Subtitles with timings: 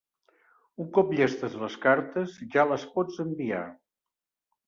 [0.83, 3.63] Un cop llestes les cartes, ja les pots enviar.